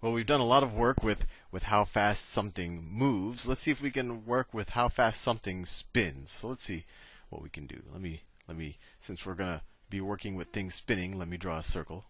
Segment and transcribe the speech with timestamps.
[0.00, 3.48] Well, we've done a lot of work with, with how fast something moves.
[3.48, 6.30] Let's see if we can work with how fast something spins.
[6.30, 6.84] So let's see
[7.30, 7.82] what we can do.
[7.92, 11.58] Let me let me since we're gonna be working with things spinning, let me draw
[11.58, 12.04] a circle.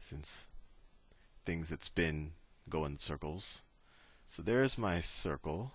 [0.00, 0.46] Since
[1.44, 2.32] things that spin
[2.68, 3.62] go in circles.
[4.28, 5.72] So there's my circle.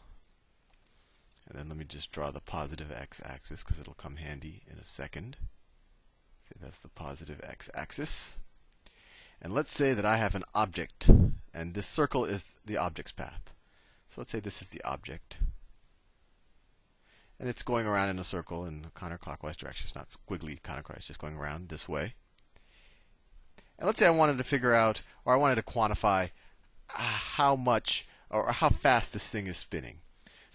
[1.47, 4.83] And then let me just draw the positive x-axis because it'll come handy in a
[4.83, 5.37] second.
[6.47, 8.39] See, that's the positive x-axis.
[9.41, 11.09] And let's say that I have an object,
[11.53, 13.53] and this circle is the object's path.
[14.09, 15.37] So let's say this is the object.
[17.39, 19.85] And it's going around in a circle in a counterclockwise direction.
[19.85, 22.13] It's not squiggly counterclockwise, it's just going around this way.
[23.77, 26.29] And let's say I wanted to figure out, or I wanted to quantify
[26.89, 29.99] uh, how much or how fast this thing is spinning.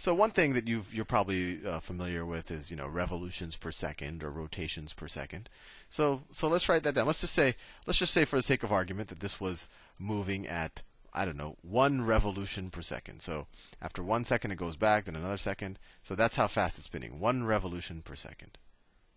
[0.01, 3.71] So one thing that you are probably uh, familiar with is you know revolutions per
[3.71, 5.51] second or rotations per second.
[5.91, 7.05] So so let's write that down.
[7.07, 7.55] Let's just say
[7.87, 9.69] let's just say for the sake of argument that this was
[9.99, 10.81] moving at
[11.13, 13.21] I don't know one revolution per second.
[13.21, 13.47] So
[13.83, 15.79] after one second it goes back, then another second.
[16.03, 17.21] So that's how fast it's spinning.
[17.21, 18.57] One revolution per second.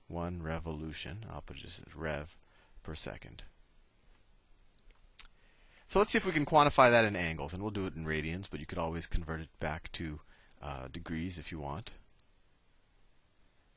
[0.09, 1.19] One revolution.
[1.31, 2.35] I'll put it just as rev
[2.83, 3.43] per second.
[5.87, 8.03] So let's see if we can quantify that in angles, and we'll do it in
[8.03, 10.19] radians, but you could always convert it back to
[10.63, 11.91] uh, degrees if you want.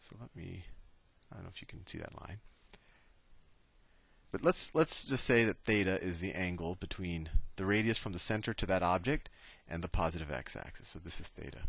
[0.01, 0.63] So let me,
[1.31, 2.39] I don't know if you can see that line.
[4.31, 8.19] But let's, let's just say that theta is the angle between the radius from the
[8.19, 9.29] center to that object
[9.69, 10.89] and the positive x-axis.
[10.89, 11.63] So this is theta.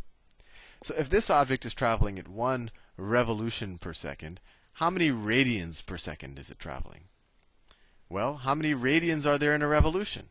[0.83, 4.39] So if this object is traveling at one revolution per second,
[4.73, 7.05] how many radians per second is it traveling?
[8.09, 10.27] Well, how many radians are there in a revolution?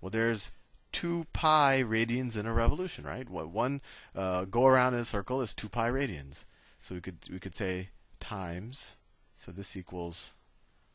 [0.00, 0.50] Well, there's
[0.96, 3.28] 2 pi radians in a revolution, right?
[3.28, 3.82] What one
[4.14, 6.46] uh, go around in a circle is 2 pi radians.
[6.80, 8.96] So we could we could say times.
[9.36, 10.32] So this equals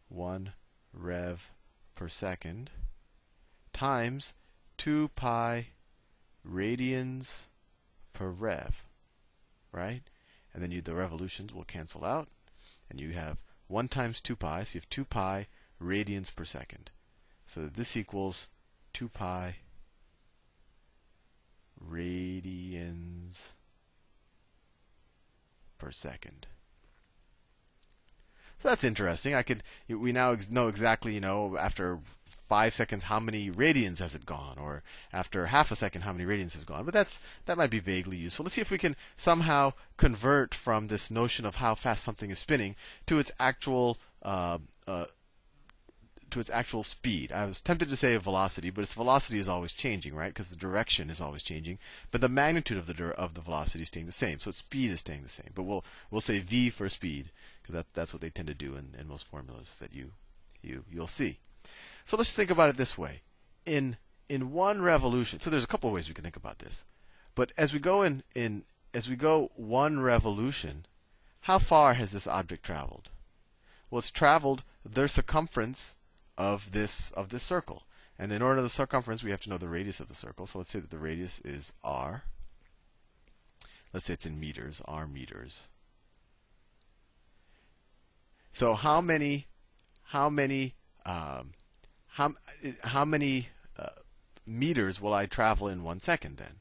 [0.09, 0.53] 1
[0.91, 1.51] rev
[1.93, 2.71] per second
[3.73, 4.33] times
[4.77, 5.67] 2 pi
[6.43, 7.45] radians
[8.11, 8.83] per rev,
[9.71, 10.01] right?
[10.51, 12.27] And then you, the revolutions will cancel out,
[12.89, 13.37] and you have
[13.67, 15.47] 1 times 2 pi, so you have 2 pi
[15.79, 16.89] radians per second.
[17.45, 18.49] So this equals
[18.93, 19.57] 2 pi
[21.89, 23.53] radians
[25.91, 26.47] per second.
[28.59, 29.33] So that's interesting.
[29.33, 34.13] I could we now know exactly, you know, after five seconds how many radians has
[34.15, 36.85] it gone, or after half a second how many radians has gone.
[36.85, 38.43] But that's that might be vaguely useful.
[38.43, 42.39] Let's see if we can somehow convert from this notion of how fast something is
[42.39, 42.75] spinning
[43.07, 45.05] to its actual uh, uh,
[46.31, 47.31] to its actual speed.
[47.31, 50.33] I was tempted to say velocity, but its velocity is always changing, right?
[50.33, 53.89] Because the direction is always changing, but the magnitude of the of the velocity is
[53.89, 54.39] staying the same.
[54.39, 55.51] So its speed is staying the same.
[55.53, 57.31] But we'll we'll say v for speed
[57.61, 60.11] because that, that's what they tend to do in, in most formulas that you
[60.61, 61.37] you you'll see.
[62.05, 63.21] So let's think about it this way:
[63.65, 63.97] in
[64.29, 65.39] in one revolution.
[65.39, 66.85] So there's a couple of ways we can think about this,
[67.35, 68.63] but as we go in in
[68.93, 70.85] as we go one revolution,
[71.41, 73.09] how far has this object traveled?
[73.89, 75.95] Well, it's traveled their circumference
[76.37, 77.83] of this of this circle.
[78.17, 80.45] And in order to the circumference, we have to know the radius of the circle.
[80.45, 82.23] So let's say that the radius is r.
[83.93, 85.67] Let's say it's in meters, r meters.
[88.53, 89.47] So how many,
[90.03, 90.75] how many,
[91.05, 91.53] um,
[92.09, 92.35] how
[92.83, 93.89] how many uh,
[94.45, 96.57] meters will I travel in one second then?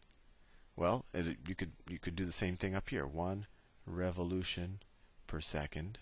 [0.77, 3.07] Well, it, you could you could do the same thing up here.
[3.07, 3.47] One
[3.85, 4.81] revolution
[5.27, 5.99] per second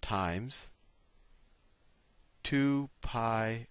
[0.00, 0.70] times
[2.44, 3.66] 2 pi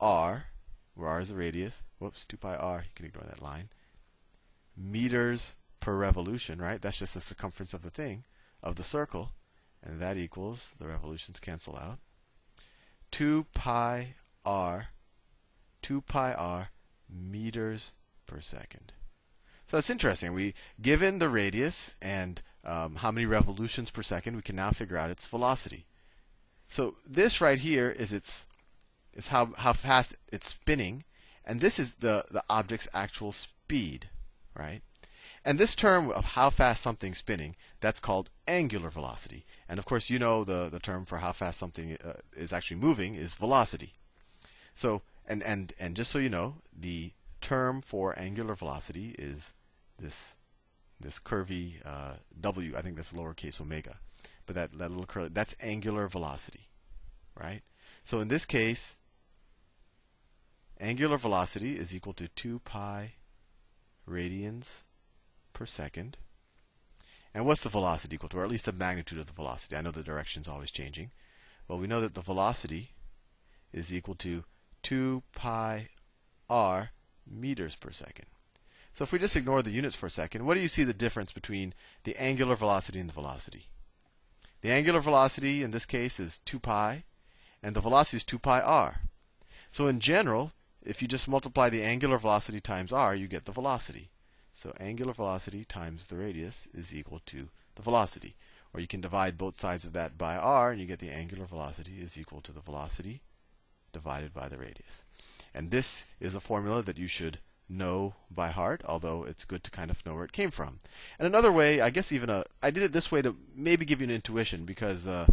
[0.00, 0.46] r,
[0.94, 1.82] where r is the radius.
[1.98, 2.84] Whoops, 2 pi r.
[2.84, 3.70] You can ignore that line.
[4.76, 6.80] Meters per revolution, right?
[6.80, 8.24] That's just the circumference of the thing,
[8.62, 9.32] of the circle.
[9.82, 11.98] And that equals, the revolutions cancel out.
[13.10, 14.14] 2 pi
[14.44, 14.88] r,
[15.82, 16.70] 2 pi r
[17.08, 17.94] meters
[18.26, 18.92] per second.
[19.66, 20.32] So that's interesting.
[20.32, 24.96] We, given the radius and um, how many revolutions per second, we can now figure
[24.96, 25.86] out its velocity.
[26.68, 28.46] So this right here is its
[29.14, 31.02] is how, how fast it's spinning,
[31.44, 34.08] and this is the, the object's actual speed,
[34.54, 34.80] right?
[35.44, 39.44] And this term of how fast something's spinning, that's called angular velocity.
[39.68, 42.76] And of course, you know the, the term for how fast something uh, is actually
[42.76, 43.94] moving is velocity.
[44.74, 49.54] So, and, and, and just so you know, the term for angular velocity is
[49.98, 50.36] this,
[51.00, 53.96] this curvy uh, w, I think that's lowercase omega
[54.48, 56.68] but that, that little curly, that's angular velocity,
[57.38, 57.60] right?
[58.02, 58.96] So in this case,
[60.80, 63.12] angular velocity is equal to 2 pi
[64.08, 64.84] radians
[65.52, 66.16] per second.
[67.34, 69.76] And what's the velocity equal to, or at least the magnitude of the velocity?
[69.76, 71.10] I know the direction is always changing.
[71.68, 72.92] Well, we know that the velocity
[73.70, 74.44] is equal to
[74.82, 75.90] 2 pi
[76.48, 76.92] r
[77.30, 78.26] meters per second.
[78.94, 80.94] So if we just ignore the units for a second, what do you see the
[80.94, 81.74] difference between
[82.04, 83.66] the angular velocity and the velocity?
[84.60, 87.04] The angular velocity in this case is 2 pi,
[87.62, 89.02] and the velocity is 2 pi r.
[89.70, 90.52] So in general,
[90.82, 94.08] if you just multiply the angular velocity times r, you get the velocity.
[94.52, 98.34] So angular velocity times the radius is equal to the velocity.
[98.74, 101.46] Or you can divide both sides of that by r, and you get the angular
[101.46, 103.20] velocity is equal to the velocity
[103.92, 105.04] divided by the radius.
[105.54, 109.70] And this is a formula that you should know by heart, although it's good to
[109.70, 110.78] kind of know where it came from.
[111.18, 114.00] And another way, I guess even a, I did it this way to maybe give
[114.00, 115.26] you an intuition because uh,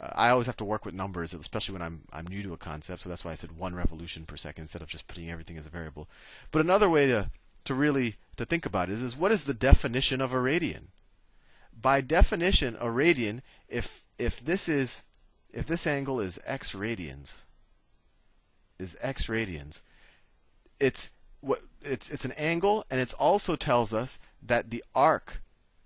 [0.00, 3.02] I always have to work with numbers, especially when I'm I'm new to a concept.
[3.02, 5.66] So that's why I said one revolution per second instead of just putting everything as
[5.66, 6.08] a variable.
[6.52, 7.30] But another way to
[7.64, 10.84] to really to think about is, is what is the definition of a radian?
[11.80, 15.04] By definition, a radian, if if this is
[15.52, 17.42] if this angle is x radians,
[18.78, 19.82] is x radians,
[20.78, 25.42] it's what it's it's an angle, and it also tells us that the arc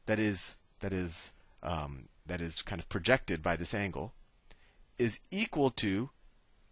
[0.07, 1.33] that is that is
[1.63, 4.15] um, that is kind of projected by this angle
[4.99, 6.11] is equal to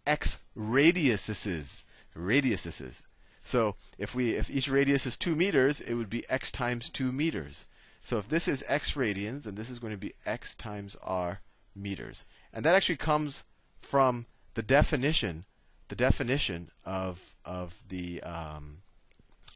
[0.05, 1.85] x radiuses
[2.15, 3.03] radiuses.
[3.43, 7.11] So if we if each radius is two meters, it would be x times two
[7.11, 7.65] meters.
[7.99, 11.41] So if this is x radians, then this is going to be x times r
[11.75, 13.43] meters, and that actually comes
[13.79, 15.45] from the definition
[15.91, 18.77] the definition of of the um,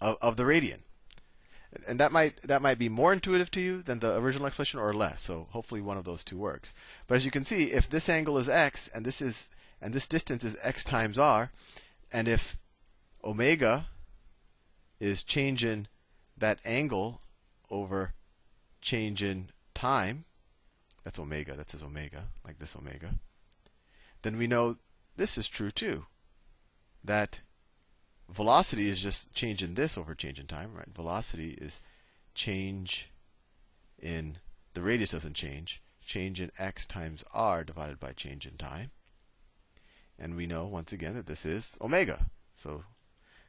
[0.02, 0.80] of, of the radian.
[1.88, 4.92] And that might that might be more intuitive to you than the original explanation or
[4.92, 5.22] less.
[5.22, 6.74] So hopefully one of those two works.
[7.08, 9.48] But as you can see, if this angle is x and this is
[9.82, 11.52] and this distance is x times r,
[12.12, 12.58] and if
[13.24, 13.86] omega
[15.00, 15.88] is change in
[16.38, 17.22] that angle
[17.72, 18.14] over
[18.82, 20.26] change in time,
[21.02, 23.12] that's omega, that says omega, like this omega,
[24.22, 24.76] then we know
[25.16, 26.06] this is true too
[27.06, 27.42] that
[28.30, 30.94] velocity is just change in this over change in time, right?
[30.94, 31.81] Velocity is
[32.34, 33.12] change
[34.00, 34.38] in
[34.74, 35.81] the radius doesn't change.
[36.06, 38.92] Change in x times r divided by change in time.
[40.19, 42.28] And we know once again that this is omega.
[42.56, 42.84] So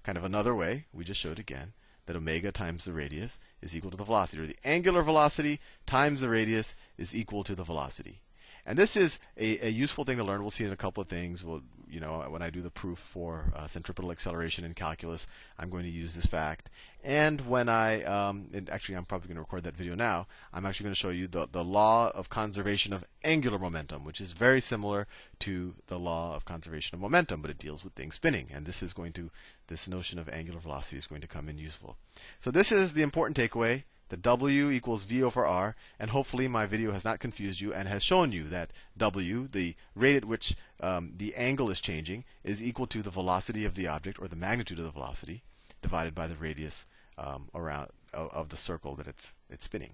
[0.02, 1.72] kind of another way, we just showed again
[2.06, 6.20] that omega times the radius is equal to the velocity, or the angular velocity times
[6.20, 8.20] the radius is equal to the velocity.
[8.64, 10.40] And this is a, a useful thing to learn.
[10.40, 11.44] We'll see in a couple of things.
[11.44, 15.26] We'll you know, when I do the proof for uh, centripetal acceleration in calculus,
[15.58, 16.70] I'm going to use this fact.
[17.04, 20.26] And when I, um, and actually, I'm probably going to record that video now.
[20.52, 24.20] I'm actually going to show you the, the law of conservation of angular momentum, which
[24.20, 25.06] is very similar
[25.40, 28.48] to the law of conservation of momentum, but it deals with things spinning.
[28.52, 29.30] And this is going to,
[29.68, 31.96] this notion of angular velocity is going to come in useful.
[32.40, 36.66] So this is the important takeaway that W equals V over R, and hopefully my
[36.66, 40.54] video has not confused you and has shown you that W, the rate at which
[40.80, 44.36] um, the angle is changing, is equal to the velocity of the object or the
[44.36, 45.42] magnitude of the velocity
[45.82, 46.86] divided by the radius
[47.18, 49.92] um, around of the circle that it's it's spinning.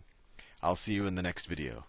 [0.62, 1.84] I'll see you in the next video.